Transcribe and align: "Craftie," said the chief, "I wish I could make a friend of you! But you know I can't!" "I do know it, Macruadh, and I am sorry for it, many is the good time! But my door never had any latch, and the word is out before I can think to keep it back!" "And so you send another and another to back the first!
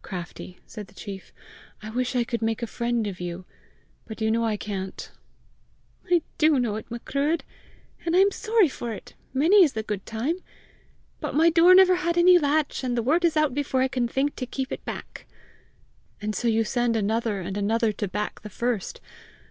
"Craftie," 0.00 0.60
said 0.64 0.86
the 0.86 0.94
chief, 0.94 1.30
"I 1.82 1.90
wish 1.90 2.16
I 2.16 2.24
could 2.24 2.40
make 2.40 2.62
a 2.62 2.66
friend 2.66 3.06
of 3.06 3.20
you! 3.20 3.44
But 4.06 4.22
you 4.22 4.30
know 4.30 4.42
I 4.42 4.56
can't!" 4.56 5.12
"I 6.10 6.22
do 6.38 6.58
know 6.58 6.76
it, 6.76 6.90
Macruadh, 6.90 7.42
and 8.06 8.16
I 8.16 8.20
am 8.20 8.30
sorry 8.30 8.70
for 8.70 8.92
it, 8.94 9.12
many 9.34 9.62
is 9.62 9.74
the 9.74 9.82
good 9.82 10.06
time! 10.06 10.36
But 11.20 11.34
my 11.34 11.50
door 11.50 11.74
never 11.74 11.96
had 11.96 12.16
any 12.16 12.38
latch, 12.38 12.82
and 12.82 12.96
the 12.96 13.02
word 13.02 13.26
is 13.26 13.36
out 13.36 13.52
before 13.52 13.82
I 13.82 13.88
can 13.88 14.08
think 14.08 14.36
to 14.36 14.46
keep 14.46 14.72
it 14.72 14.82
back!" 14.86 15.26
"And 16.18 16.34
so 16.34 16.48
you 16.48 16.64
send 16.64 16.96
another 16.96 17.40
and 17.42 17.58
another 17.58 17.92
to 17.92 18.08
back 18.08 18.40
the 18.40 18.48
first! 18.48 19.02